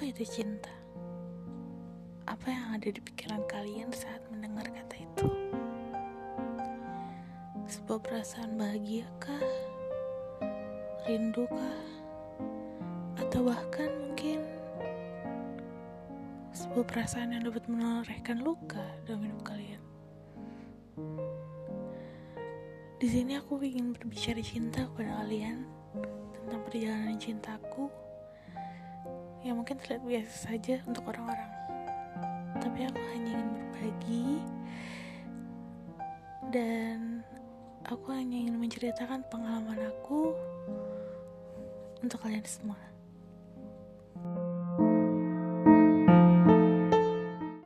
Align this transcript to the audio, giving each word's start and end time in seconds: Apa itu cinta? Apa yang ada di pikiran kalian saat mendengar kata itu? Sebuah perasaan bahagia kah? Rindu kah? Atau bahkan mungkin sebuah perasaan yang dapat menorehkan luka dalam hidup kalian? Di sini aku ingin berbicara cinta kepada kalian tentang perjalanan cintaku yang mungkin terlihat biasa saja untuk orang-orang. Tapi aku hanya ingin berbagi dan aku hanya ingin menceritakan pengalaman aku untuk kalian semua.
Apa 0.00 0.16
itu 0.16 0.40
cinta? 0.40 0.72
Apa 2.24 2.48
yang 2.48 2.72
ada 2.72 2.88
di 2.88 3.04
pikiran 3.04 3.44
kalian 3.44 3.92
saat 3.92 4.24
mendengar 4.32 4.64
kata 4.64 4.96
itu? 4.96 5.28
Sebuah 7.68 8.00
perasaan 8.00 8.56
bahagia 8.56 9.04
kah? 9.20 9.44
Rindu 11.04 11.44
kah? 11.52 11.84
Atau 13.20 13.44
bahkan 13.44 13.92
mungkin 14.00 14.40
sebuah 16.56 16.88
perasaan 16.88 17.36
yang 17.36 17.44
dapat 17.44 17.68
menorehkan 17.68 18.40
luka 18.40 18.80
dalam 19.04 19.28
hidup 19.28 19.44
kalian? 19.44 19.84
Di 22.96 23.04
sini 23.04 23.36
aku 23.36 23.60
ingin 23.60 23.92
berbicara 23.92 24.40
cinta 24.40 24.88
kepada 24.88 25.28
kalian 25.28 25.68
tentang 26.32 26.60
perjalanan 26.64 27.20
cintaku 27.20 27.92
yang 29.40 29.56
mungkin 29.56 29.80
terlihat 29.80 30.04
biasa 30.04 30.52
saja 30.52 30.84
untuk 30.84 31.08
orang-orang. 31.08 31.50
Tapi 32.60 32.78
aku 32.84 33.00
hanya 33.14 33.30
ingin 33.38 33.50
berbagi 33.56 34.28
dan 36.50 36.98
aku 37.86 38.10
hanya 38.10 38.36
ingin 38.36 38.58
menceritakan 38.58 39.22
pengalaman 39.30 39.80
aku 39.86 40.34
untuk 42.02 42.18
kalian 42.20 42.44
semua. 42.44 42.89